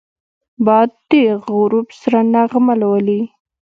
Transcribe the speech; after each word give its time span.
باد 0.65 0.89
د 1.09 1.11
غروب 1.45 1.87
سره 2.01 2.19
نغمه 2.33 2.73
لولي 2.81 3.21